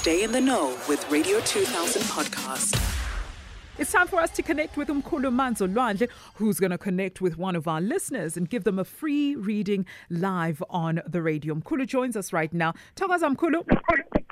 Stay 0.00 0.24
in 0.24 0.32
the 0.32 0.40
know 0.40 0.78
with 0.88 1.06
Radio 1.10 1.40
2000 1.40 2.00
podcast. 2.04 2.74
It's 3.78 3.92
time 3.92 4.08
for 4.08 4.18
us 4.18 4.30
to 4.30 4.42
connect 4.42 4.78
with 4.78 4.88
Umkhulu 4.88 5.28
Manzolwandle, 5.30 6.08
who's 6.36 6.58
going 6.58 6.70
to 6.70 6.78
connect 6.78 7.20
with 7.20 7.36
one 7.36 7.54
of 7.54 7.68
our 7.68 7.82
listeners 7.82 8.34
and 8.38 8.48
give 8.48 8.64
them 8.64 8.78
a 8.78 8.84
free 8.86 9.36
reading 9.36 9.84
live 10.08 10.62
on 10.70 11.02
the 11.06 11.20
radio. 11.20 11.54
Mkhulu 11.54 11.86
joins 11.86 12.16
us 12.16 12.32
right 12.32 12.50
now. 12.54 12.72
Thokoza 12.96 13.36
Mkhulu, 13.36 13.62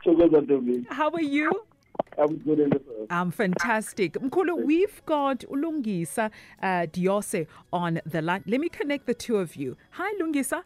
Thokoza 0.06 0.40
Ntombi. 0.40 0.90
how 0.90 1.10
are 1.10 1.21
you? 1.21 1.67
I'm 2.16 2.38
good 2.38 2.60
in 2.60 2.71
the 2.71 2.80
I'm 3.10 3.30
fantastic. 3.30 4.14
Mkhulu, 4.14 4.64
we've 4.64 5.04
got 5.04 5.40
Ulungisa 5.40 6.30
uh, 6.62 6.66
Diyose 6.87 7.46
on 7.74 8.00
the 8.06 8.22
line. 8.22 8.42
Let 8.46 8.60
me 8.60 8.71
connect 8.71 9.04
the 9.04 9.12
two 9.12 9.37
of 9.37 9.54
you. 9.54 9.76
Hi, 9.90 10.14
Lungisa. 10.19 10.62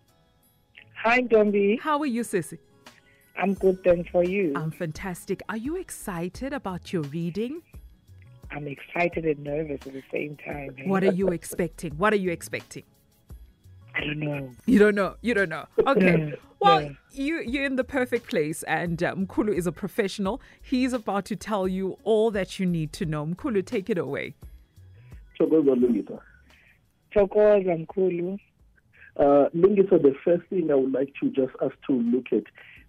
Hi, 1.03 1.19
Ntombi. 1.23 1.81
How 1.81 1.99
are 1.99 2.07
you, 2.07 2.23
Sissy? 2.23 2.59
I'm 3.37 3.55
good, 3.55 3.83
thanks 3.83 4.11
for 4.11 4.23
you. 4.25 4.53
I'm 4.57 4.71
fantastic. 4.71 5.43
Are 5.49 5.57
you 5.57 5.77
excited 5.77 6.53
about 6.53 6.93
your 6.93 7.03
reading? 7.03 7.63
I'm 8.51 8.69
excited 8.69 9.25
and 9.25 9.39
nervous 9.43 9.81
at 9.87 9.93
the 9.95 10.03
same 10.13 10.37
time. 10.37 10.75
eh? 10.79 10.83
What 10.87 11.03
are 11.03 11.13
you 11.13 11.29
expecting? 11.29 11.93
What 11.93 12.13
are 12.13 12.17
you 12.17 12.31
expecting? 12.31 12.83
I 13.95 14.01
don't 14.05 14.19
know. 14.21 14.51
You 14.67 14.79
don't 14.79 14.95
know. 14.95 15.17
You 15.23 15.35
don't 15.35 15.49
know. 15.49 15.67
Okay. 15.87 16.17
No, 16.17 16.37
Well, 16.61 16.81
no. 16.81 16.97
you 17.11 17.41
you're 17.43 17.65
in 17.65 17.77
the 17.77 17.85
perfect 17.85 18.29
place, 18.29 18.63
and 18.65 19.03
uh, 19.03 19.15
Mkhulu 19.15 19.55
is 19.55 19.67
a 19.67 19.73
professional. 19.73 20.41
He's 20.61 20.93
about 20.93 21.25
to 21.27 21.37
tell 21.37 21.67
you 21.67 21.99
all 22.05 22.31
that 22.31 22.59
you 22.61 22.67
need 22.67 22.93
to 22.95 23.07
know. 23.07 23.27
Mkhulu, 23.27 23.65
take 23.67 23.91
it 23.91 23.99
away. 23.99 24.35
Thokoza 25.39 25.75
Lungisa. 25.75 26.21
Thokoza 27.15 27.87
Mkhulu. 27.87 28.39
Uh, 29.17 29.49
Lungisa, 29.55 30.01
the 30.03 30.15
first 30.25 30.45
thing 30.49 30.71
I 30.71 30.75
would 30.75 30.93
like 30.93 31.13
to 31.21 31.31
just 31.31 31.55
us 31.61 31.73
to 31.89 31.93
look 31.95 32.27
at, 32.33 32.45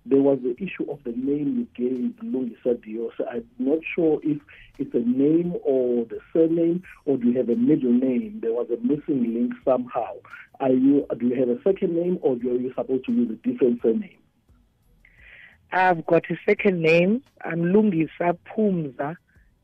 there 0.05 0.21
was 0.21 0.39
the 0.43 0.55
issue 0.61 0.89
of 0.91 0.99
the 1.03 1.11
name 1.11 1.57
you 1.57 1.67
gave 1.75 2.11
Lungisa 2.23 2.75
Diyose. 2.83 3.25
I'm 3.31 3.45
not 3.57 3.79
sure 3.95 4.19
if 4.23 4.41
it's 4.77 4.93
a 4.93 4.99
name 4.99 5.55
or 5.63 6.05
the 6.05 6.19
surname, 6.33 6.83
or 7.05 7.17
do 7.17 7.29
you 7.29 7.37
have 7.37 7.49
a 7.49 7.55
middle 7.55 7.91
name? 7.91 8.39
There 8.41 8.51
was 8.51 8.67
a 8.69 8.77
missing 8.85 9.33
link 9.33 9.53
somehow. 9.63 10.15
Are 10.59 10.71
you? 10.71 11.05
Do 11.17 11.27
you 11.27 11.35
have 11.35 11.49
a 11.49 11.61
second 11.63 11.95
name, 11.95 12.19
or 12.21 12.33
are 12.33 12.37
you 12.37 12.73
supposed 12.75 13.05
to 13.05 13.11
use 13.13 13.31
a 13.31 13.47
different 13.47 13.81
surname? 13.81 14.17
I've 15.71 16.05
got 16.05 16.29
a 16.29 16.35
second 16.45 16.81
name. 16.81 17.23
I'm 17.43 17.63
Lungisa 17.63 18.37
Pumza 18.45 19.15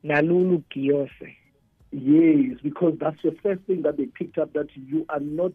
Nalulu 0.04 0.64
Diyose. 0.74 1.36
Yes, 1.92 2.60
because 2.64 2.96
that's 3.00 3.22
the 3.24 3.36
first 3.44 3.62
thing 3.64 3.82
that 3.82 3.98
they 3.98 4.06
picked 4.06 4.38
up 4.38 4.54
that 4.54 4.68
you 4.76 5.06
are 5.10 5.20
not 5.20 5.52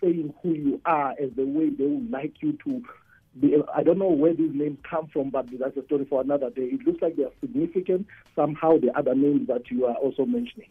saying 0.00 0.34
who 0.42 0.52
you 0.52 0.80
are 0.84 1.12
as 1.12 1.30
the 1.36 1.44
way 1.44 1.70
they 1.70 1.84
would 1.84 2.10
like 2.10 2.34
you 2.40 2.58
to. 2.64 2.82
I 3.74 3.82
don't 3.82 3.98
know 3.98 4.10
where 4.10 4.32
these 4.34 4.52
names 4.54 4.78
come 4.88 5.08
from, 5.12 5.30
but 5.30 5.46
that's 5.58 5.76
a 5.76 5.84
story 5.86 6.06
for 6.08 6.20
another 6.20 6.50
day. 6.50 6.62
It 6.62 6.86
looks 6.86 7.02
like 7.02 7.16
they 7.16 7.24
are 7.24 7.32
significant 7.40 8.06
somehow, 8.36 8.78
the 8.78 8.96
other 8.96 9.14
names 9.14 9.48
that 9.48 9.70
you 9.70 9.86
are 9.86 9.94
also 9.96 10.24
mentioning. 10.24 10.68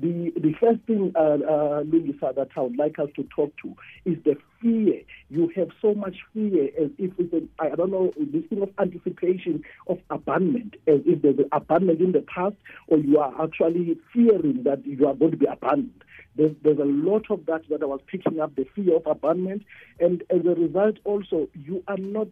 The 0.00 0.32
the 0.36 0.54
first 0.60 0.80
thing, 0.86 1.12
uh, 1.16 1.20
uh, 1.20 1.82
that 1.84 2.48
I 2.56 2.60
would 2.60 2.78
like 2.78 2.98
us 2.98 3.08
to 3.16 3.24
talk 3.34 3.52
to 3.62 3.74
is 4.04 4.16
the 4.24 4.36
fear. 4.60 5.02
You 5.28 5.50
have 5.56 5.68
so 5.82 5.92
much 5.92 6.16
fear 6.32 6.66
as 6.80 6.90
if 6.98 7.10
it's 7.18 7.32
a, 7.34 7.42
I 7.62 7.74
don't 7.74 7.90
know, 7.90 8.12
this 8.16 8.44
thing 8.48 8.62
of 8.62 8.70
anticipation 8.78 9.64
of 9.88 9.98
abandonment, 10.08 10.76
as 10.86 11.00
if 11.04 11.22
there's 11.22 11.38
an 11.38 11.48
abandonment 11.52 12.00
in 12.00 12.12
the 12.12 12.22
past, 12.22 12.54
or 12.86 12.98
you 12.98 13.18
are 13.18 13.34
actually 13.42 13.98
fearing 14.14 14.62
that 14.64 14.86
you 14.86 15.06
are 15.06 15.14
going 15.14 15.32
to 15.32 15.36
be 15.36 15.46
abandoned. 15.46 16.04
There's, 16.38 16.54
there's 16.62 16.78
a 16.78 16.84
lot 16.84 17.24
of 17.30 17.44
that 17.46 17.62
that 17.68 17.82
I 17.82 17.86
was 17.86 18.00
picking 18.06 18.38
up, 18.40 18.54
the 18.54 18.64
fear 18.74 18.96
of 18.96 19.06
abandonment, 19.06 19.64
and 19.98 20.22
as 20.30 20.46
a 20.46 20.54
result, 20.54 20.98
also, 21.04 21.48
you 21.54 21.82
are 21.88 21.96
not 21.98 22.28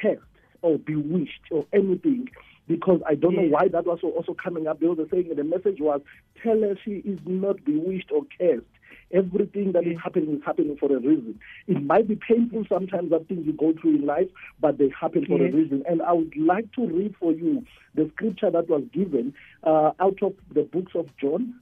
cursed 0.00 0.22
or 0.62 0.78
bewitched 0.78 1.42
or 1.50 1.66
anything 1.72 2.28
because 2.66 3.00
I 3.06 3.14
don't 3.16 3.34
know 3.36 3.42
why 3.48 3.68
that 3.68 3.84
was 3.86 3.98
also 4.02 4.34
coming 4.34 4.66
up. 4.66 4.80
They 4.80 4.86
were 4.86 4.96
saying 5.10 5.30
the 5.36 5.44
message 5.44 5.80
was, 5.80 6.00
tell 6.42 6.60
her 6.62 6.76
she 6.84 7.02
is 7.04 7.18
not 7.26 7.64
bewitched 7.64 8.10
or 8.12 8.22
cursed. 8.38 8.66
Everything 9.12 9.72
that 9.72 9.84
is 9.86 9.96
happening 10.02 10.36
is 10.36 10.42
happening 10.46 10.76
for 10.78 10.86
a 10.94 11.00
reason. 11.00 11.40
It 11.66 11.82
might 11.82 12.06
be 12.06 12.14
painful 12.16 12.64
sometimes 12.68 13.10
that 13.10 13.26
things 13.26 13.44
you 13.44 13.52
go 13.52 13.74
through 13.80 13.96
in 13.96 14.06
life, 14.06 14.28
but 14.60 14.78
they 14.78 14.88
happen 14.98 15.26
for 15.26 15.38
Yes. 15.38 15.52
a 15.52 15.56
reason. 15.56 15.82
And 15.88 16.00
I 16.00 16.12
would 16.12 16.36
like 16.36 16.70
to 16.76 16.86
read 16.86 17.16
for 17.18 17.32
you 17.32 17.64
the 17.96 18.08
scripture 18.14 18.50
that 18.52 18.68
was 18.68 18.84
given 18.92 19.34
uh, 19.64 19.90
out 19.98 20.22
of 20.22 20.34
the 20.54 20.62
books 20.62 20.92
of 20.94 21.08
John, 21.20 21.54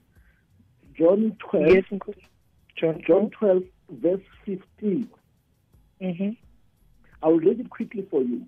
John 0.99 1.37
12, 1.51 1.67
Yes. 1.69 1.85
John. 2.77 3.03
John 3.07 3.31
12, 3.31 3.63
verse 3.91 4.21
15. 4.45 5.09
Mm-hmm. 6.03 6.31
I 7.23 7.27
will 7.29 7.39
read 7.41 7.61
it 7.61 7.71
quickly 7.71 8.07
for 8.11 8.23
you. 8.23 8.45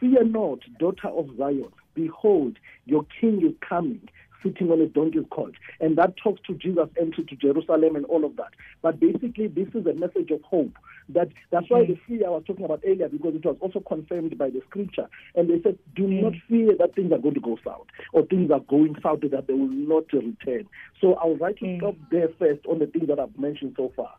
Fear 0.00 0.24
not, 0.24 0.60
daughter 0.78 1.08
of 1.08 1.28
Zion. 1.36 1.72
Behold, 1.94 2.58
your 2.86 3.04
king 3.20 3.44
is 3.46 3.54
coming, 3.66 4.08
sitting 4.42 4.70
on 4.70 4.80
a 4.80 4.86
donkey's 4.86 5.24
colt. 5.30 5.54
And 5.80 5.96
that 5.98 6.16
talks 6.16 6.40
to 6.46 6.54
Jesus' 6.54 6.88
entry 7.00 7.24
to 7.24 7.36
Jerusalem 7.36 7.96
and 7.96 8.04
all 8.06 8.24
of 8.24 8.36
that. 8.36 8.50
But 8.82 9.00
basically, 9.00 9.48
this 9.48 9.68
is 9.74 9.86
a 9.86 9.94
message 9.94 10.30
of 10.30 10.42
hope. 10.42 10.76
That 11.08 11.28
That's 11.50 11.68
why 11.68 11.84
the 11.84 11.98
fear 12.06 12.26
I 12.26 12.30
was 12.30 12.44
talking 12.46 12.64
about 12.64 12.82
earlier, 12.86 13.08
because 13.08 13.34
it 13.34 13.44
was 13.44 13.56
also 13.60 13.80
confirmed 13.80 14.36
by 14.38 14.50
the 14.50 14.62
scripture. 14.68 15.08
And 15.34 15.50
they 15.50 15.60
said, 15.62 15.78
do 15.94 16.06
not 16.06 16.32
fear 16.48 16.76
that 16.78 16.94
things 16.94 17.12
are 17.12 17.18
going 17.18 17.34
to 17.34 17.40
go 17.40 17.58
south, 17.64 17.86
or 18.12 18.24
things 18.26 18.50
are 18.50 18.60
going 18.60 18.96
south, 19.02 19.20
that 19.22 19.46
they 19.46 19.52
will 19.52 19.68
not 19.68 20.12
return. 20.12 20.66
So 21.00 21.14
I 21.14 21.26
would 21.26 21.40
like 21.40 21.58
to 21.58 21.76
stop 21.78 21.96
there 22.10 22.28
first 22.38 22.64
on 22.66 22.78
the 22.78 22.86
things 22.86 23.08
that 23.08 23.18
I've 23.18 23.36
mentioned 23.38 23.74
so 23.76 23.92
far. 23.96 24.14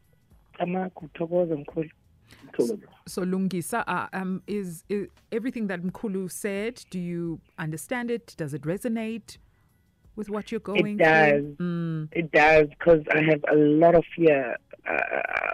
Amaku, 0.59 1.09
Thokoza 1.15 1.65
Mkhulu. 1.65 1.89
So, 2.57 2.77
So 3.07 3.21
Lungisa, 3.23 3.83
uh, 3.87 4.07
um, 4.13 4.41
is, 4.47 4.83
is 4.89 5.07
everything 5.31 5.67
that 5.67 5.81
Mkhulu 5.81 6.31
said? 6.31 6.83
Do 6.89 6.99
you 6.99 7.39
understand 7.57 8.11
it? 8.11 8.33
Does 8.37 8.53
it 8.53 8.63
resonate 8.63 9.37
with 10.15 10.29
what 10.29 10.51
you're 10.51 10.59
going 10.59 10.99
It 10.99 11.03
does. 11.03 11.41
through? 11.57 11.57
Mm, 11.59 12.09
It 12.11 12.31
does 12.31 12.67
because 12.69 13.01
I 13.13 13.21
have 13.23 13.43
a 13.51 13.55
lot 13.55 13.95
of 13.95 14.03
fear. 14.15 14.57
Uh, 14.87 15.51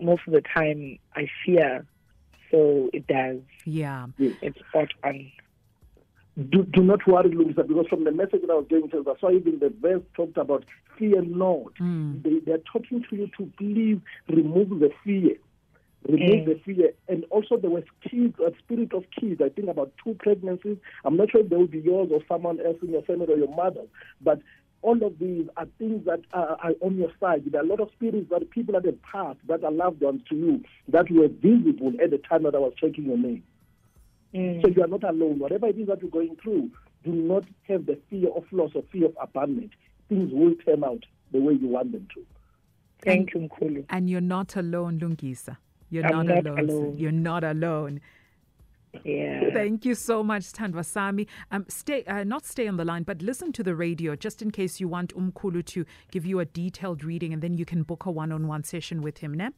most 0.00 0.22
of 0.26 0.32
the 0.32 0.42
time, 0.42 0.98
I 1.16 1.26
fear. 1.44 1.84
So 2.50 2.88
it 2.92 3.06
does. 3.06 3.38
yeah. 3.64 4.06
It's 4.18 4.58
spot 4.68 4.88
on. 5.04 5.30
do, 6.50 6.64
do 6.64 6.82
not 6.82 7.06
worry, 7.06 7.30
Lungisa, 7.30 7.66
because 7.66 7.86
from 7.88 8.04
the 8.04 8.12
message 8.12 8.40
that 8.42 8.50
I 8.50 8.54
was 8.54 8.66
giving 8.70 8.88
to 8.90 9.02
that's 9.04 9.20
why 9.22 9.32
even 9.32 9.58
the 9.58 9.72
verse 9.80 10.02
talked 10.14 10.36
about 10.38 10.64
fear 10.98 11.20
not. 11.22 11.72
They, 11.78 12.38
they're 12.46 12.58
talking 12.72 13.04
to 13.10 13.16
you 13.16 13.28
to 13.38 13.52
please 13.58 13.98
remove 14.28 14.70
the 14.80 14.90
fear. 15.04 15.36
Remove 16.06 16.30
Mm. 16.30 16.44
the 16.46 16.54
fear. 16.64 16.92
And 17.08 17.24
also 17.30 17.56
there 17.56 17.70
was 17.70 17.84
kids, 18.08 18.38
a 18.38 18.52
spirit 18.58 18.92
of 18.94 19.04
kids, 19.10 19.40
I 19.40 19.48
think 19.48 19.68
about 19.68 19.92
two 20.02 20.14
pregnancies. 20.14 20.78
I'm 21.04 21.16
not 21.16 21.30
sure 21.30 21.40
if 21.40 21.48
they 21.48 21.56
will 21.56 21.66
be 21.66 21.80
yours 21.80 22.10
or 22.12 22.20
someone 22.28 22.60
else 22.60 22.76
in 22.82 22.90
your 22.90 23.02
family 23.02 23.26
or 23.32 23.36
your 23.36 23.54
mother. 23.54 23.82
But 24.20 24.40
all 24.82 25.02
of 25.04 25.18
these 25.18 25.48
are 25.56 25.66
things 25.78 26.04
that 26.06 26.20
are, 26.32 26.56
are 26.62 26.72
on 26.80 26.96
your 26.96 27.10
side. 27.18 27.42
There 27.46 27.60
are 27.60 27.64
a 27.64 27.66
lot 27.68 27.80
of 27.80 27.90
spirits 27.96 28.30
that 28.30 28.48
people 28.50 28.74
that 28.74 28.84
have 28.84 29.02
passed, 29.02 29.40
that 29.48 29.64
are 29.64 29.72
loved 29.72 30.00
ones 30.00 30.22
to 30.28 30.36
you, 30.36 30.62
that 30.88 31.10
were 31.10 31.26
visible 31.28 31.92
at 32.02 32.10
the 32.10 32.18
time 32.18 32.44
that 32.44 32.54
I 32.54 32.58
was 32.58 32.74
checking 32.80 33.06
your 33.06 33.18
name. 33.18 33.42
Mm. 34.32 34.62
So 34.62 34.68
you 34.68 34.82
are 34.84 34.86
not 34.88 35.02
alone. 35.02 35.40
Whatever 35.40 35.66
it 35.66 35.78
is 35.78 35.88
that 35.88 36.00
you're 36.00 36.10
going 36.10 36.36
through, 36.42 36.70
do 37.04 37.10
not 37.10 37.42
have 37.66 37.86
the 37.86 37.98
fear 38.08 38.28
of 38.30 38.44
loss 38.52 38.70
or 38.74 38.82
fear 38.92 39.06
of 39.06 39.16
abandonment. 39.20 39.72
Things 40.08 40.30
will 40.32 40.54
turn 40.64 40.84
out 40.84 41.04
the 41.32 41.40
way 41.40 41.54
you 41.54 41.68
want 41.68 41.90
them 41.92 42.06
to. 42.14 42.24
Thank 43.02 43.34
you, 43.34 43.40
Mkhulu. 43.48 43.84
And 43.90 44.08
you're 44.08 44.20
not 44.20 44.54
alone, 44.56 45.00
Lungisa. 45.00 45.56
You're 45.90 46.06
I'm 46.06 46.26
not, 46.26 46.44
not 46.44 46.46
alone. 46.46 46.58
alone. 46.58 46.98
You're 46.98 47.12
not 47.12 47.44
alone. 47.44 48.00
Yeah. 49.04 49.50
Thank 49.52 49.84
you 49.84 49.94
so 49.94 50.22
much, 50.22 50.44
Tandwasami. 50.52 51.26
Um, 51.50 51.66
stay, 51.68 52.04
uh, 52.04 52.24
not 52.24 52.46
stay 52.46 52.66
on 52.66 52.76
the 52.76 52.84
line, 52.84 53.02
but 53.02 53.22
listen 53.22 53.52
to 53.52 53.62
the 53.62 53.74
radio 53.74 54.16
just 54.16 54.42
in 54.42 54.50
case 54.50 54.80
you 54.80 54.88
want 54.88 55.14
Umkhulu 55.14 55.64
to 55.66 55.84
give 56.10 56.24
you 56.24 56.40
a 56.40 56.44
detailed 56.44 57.04
reading, 57.04 57.32
and 57.32 57.42
then 57.42 57.54
you 57.56 57.64
can 57.64 57.82
book 57.82 58.06
a 58.06 58.10
one-on-one 58.10 58.64
session 58.64 59.02
with 59.02 59.18
him. 59.18 59.34
Ne? 59.34 59.50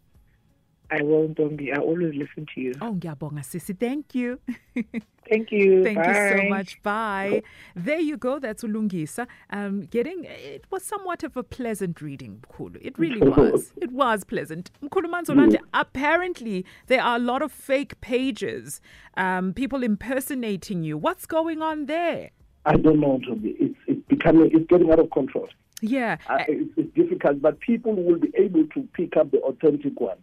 I 0.91 1.03
won't, 1.03 1.37
Dombi. 1.39 1.73
I 1.73 1.81
always 1.81 2.15
listen 2.15 2.47
to 2.55 2.61
you. 2.61 2.75
Oh, 2.81 2.93
ngiyabonga 2.95 3.45
sisi. 3.45 3.79
Thank 3.79 4.15
you. 4.15 4.41
Thank 5.29 5.53
you. 5.53 5.85
Thank 5.85 5.99
you 5.99 6.15
so 6.15 6.49
much. 6.49 6.83
Bye. 6.83 7.43
There 7.77 8.01
you 8.01 8.17
go. 8.17 8.41
That's 8.41 8.65
Ulungisa. 8.65 9.29
Um, 9.51 9.83
getting 9.83 10.25
it 10.25 10.65
was 10.71 10.83
somewhat 10.83 11.23
of 11.23 11.37
a 11.37 11.45
pleasant 11.45 12.01
reading, 12.01 12.43
Mkhulu. 12.43 12.79
It 12.83 12.99
really 12.99 13.21
was. 13.21 13.73
It 13.77 13.93
was 13.93 14.25
pleasant. 14.25 14.73
Mkhulu 14.83 15.09
Manzolwandle, 15.09 15.61
apparently 15.73 16.65
there 16.89 17.03
are 17.03 17.17
a 17.17 17.21
lot 17.21 17.43
of 17.43 17.53
fake 17.53 18.01
pages, 18.01 18.81
um, 19.17 19.53
people 19.53 19.85
impersonating 19.85 20.83
you. 20.83 20.99
What's 20.99 21.27
going 21.27 21.63
on 21.63 21.87
there? 21.87 22.31
I 22.67 22.77
don't 22.77 22.99
know. 22.99 23.21
It's, 23.45 23.79
it's 23.87 24.07
becoming, 24.09 24.51
it's 24.53 24.67
getting 24.67 24.91
out 24.91 24.99
of 24.99 25.11
control. 25.13 25.49
Yeah. 25.81 26.17
Uh, 26.29 26.39
it's, 26.49 26.73
it's 26.77 26.95
difficult, 26.95 27.41
but 27.41 27.61
people 27.61 27.95
will 27.95 28.19
be 28.19 28.33
able 28.37 28.67
to 28.75 28.89
pick 28.95 29.17
up 29.17 29.31
the 29.31 29.39
authentic 29.39 29.99
one. 30.01 30.19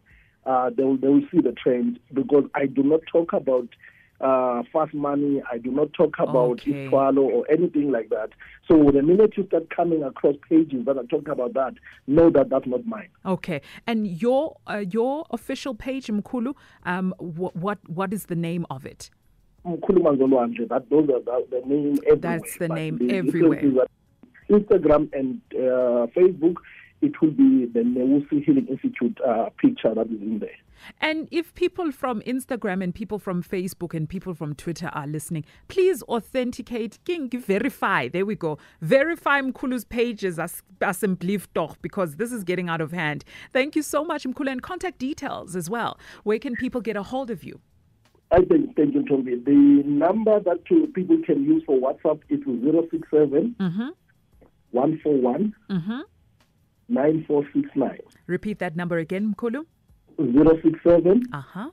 Uh, 0.47 0.69
they, 0.75 0.83
will, 0.83 0.97
they 0.97 1.07
will 1.09 1.27
see 1.31 1.41
the 1.41 1.51
trend 1.51 1.99
because 2.13 2.45
I 2.55 2.67
do 2.67 2.81
not 2.81 3.01
talk 3.11 3.33
about 3.33 3.67
uh, 4.21 4.63
fast 4.71 4.94
money. 4.94 5.41
I 5.51 5.57
do 5.57 5.71
not 5.71 5.89
talk 5.94 6.15
about 6.19 6.61
Okay. 6.61 6.88
Itwalo 6.88 7.19
or 7.35 7.45
anything 7.51 7.91
like 7.91 8.09
that. 8.09 8.29
So 8.67 8.73
the 8.91 9.03
minute 9.03 9.33
you 9.38 9.45
start 9.47 9.69
coming 9.69 10.03
across 10.03 10.35
pages 10.49 10.85
that 10.85 10.97
are 10.97 11.03
talking 11.03 11.29
about 11.29 11.53
that, 11.53 11.73
know 12.07 12.29
that 12.31 12.49
that's 12.49 12.65
not 12.65 12.85
mine. 12.85 13.09
Okay. 13.25 13.59
And 13.85 14.07
your 14.07 14.55
uh, 14.67 14.85
your 14.89 15.25
official 15.31 15.75
page, 15.75 16.07
Mkhulu, 16.07 16.53
um, 16.85 17.13
wh- 17.19 17.55
what 17.55 17.79
what 17.89 18.13
is 18.13 18.25
the 18.25 18.35
name 18.35 18.65
of 18.69 18.85
it? 18.85 19.09
Mkhulu 19.65 19.99
Nzolwandle. 20.17 20.67
That 20.69 20.89
those 20.89 21.09
are 21.09 21.21
the, 21.21 21.45
the 21.51 21.61
name 21.67 21.97
everywhere. 22.07 22.15
That's 22.39 22.57
the 22.57 22.69
name 22.69 22.95
everywhere. 23.11 23.88
Instagram 24.49 25.09
and 25.13 25.41
uh, 25.53 26.07
Facebook, 26.15 26.55
it 27.01 27.21
will 27.21 27.31
be 27.31 27.65
the 27.65 27.81
Neusi 27.81 28.44
Healing 28.44 28.67
Institute 28.67 29.17
uh, 29.25 29.49
picture 29.57 29.94
that 29.94 30.07
is 30.07 30.21
in 30.21 30.39
there. 30.39 30.49
And 31.01 31.27
if 31.31 31.53
people 31.55 31.91
from 31.91 32.21
Instagram 32.21 32.83
and 32.83 32.94
people 32.94 33.19
from 33.19 33.41
Facebook 33.44 33.94
and 33.94 34.07
people 34.07 34.33
from 34.33 34.53
Twitter 34.55 34.89
are 34.94 35.07
listening, 35.07 35.45
please 35.67 36.03
authenticate, 36.03 36.99
king, 37.03 37.29
verify. 37.29 38.07
There 38.07 38.25
we 38.25 38.35
go. 38.35 38.57
Verify 38.81 39.41
Mkhulu's 39.41 39.85
pages 39.85 40.38
as 40.39 40.61
doch 41.53 41.81
because 41.81 42.15
this 42.17 42.31
is 42.31 42.44
getting 42.44 42.69
out 42.69 42.81
of 42.81 42.91
hand. 42.91 43.23
Thank 43.53 43.75
you 43.75 43.81
so 43.81 44.03
much, 44.05 44.23
Mkhulu, 44.23 44.51
and 44.51 44.61
contact 44.61 44.99
details 44.99 45.55
as 45.55 45.69
well. 45.69 45.99
Where 46.23 46.39
can 46.39 46.55
people 46.55 46.81
get 46.81 46.95
a 46.95 47.03
hold 47.03 47.31
of 47.31 47.44
you? 47.44 47.59
I 48.31 48.41
think, 48.41 48.75
thank 48.75 48.94
you, 48.94 49.03
Tommy. 49.05 49.35
The 49.35 49.83
number 49.85 50.39
that 50.41 50.65
people 50.65 51.17
can 51.25 51.44
use 51.44 51.63
for 51.65 51.77
WhatsApp 51.79 52.19
is 52.29 52.39
067 52.45 53.55
Mm-hmm. 53.59 53.88
141 54.71 55.55
Mm-hmm. 55.69 55.99
9469. 56.89 58.00
Repeat 58.28 58.60
that 58.60 58.75
number 58.75 58.98
again, 58.98 59.34
Mkhulu. 59.36 59.66
067 60.18 61.24
Uh-huh. 61.34 61.69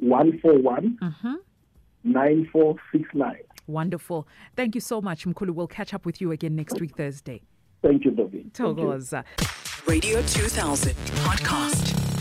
141 0.00 0.98
uh-huh. 1.02 1.36
9469. 2.04 3.36
Wonderful. 3.66 4.26
Thank 4.54 4.74
you 4.74 4.80
so 4.80 5.00
much, 5.00 5.26
Mkhulu. 5.26 5.54
We'll 5.54 5.66
catch 5.66 5.92
up 5.94 6.06
with 6.06 6.20
you 6.20 6.30
again 6.32 6.54
next 6.56 6.80
week, 6.80 6.96
Thursday. 6.96 7.42
Thank 7.82 8.04
you, 8.04 8.12
Tommy. 8.12 8.30
Thank 8.30 8.58
you. 8.58 8.64
Togoza. 8.84 9.24
Radio 9.86 10.20
2000 10.22 10.94
podcast. 11.24 12.15